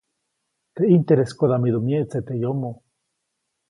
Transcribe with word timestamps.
Teʼ 0.73 0.85
ʼintereskoda 0.89 1.55
midu 1.61 1.79
myeʼtse 1.85 2.19
teʼ 2.27 2.37
yomoʼ. 2.41 2.77